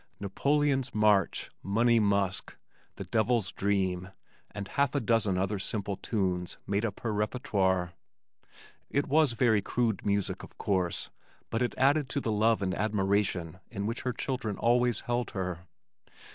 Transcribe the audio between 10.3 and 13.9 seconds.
of course but it added to the love and admiration in